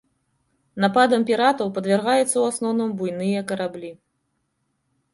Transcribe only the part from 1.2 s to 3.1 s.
піратаў падвяргаюцца ў асноўным